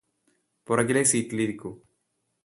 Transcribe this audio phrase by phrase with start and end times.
[0.67, 1.71] പുറകിലെ സീറ്റിലിരിക്കൂ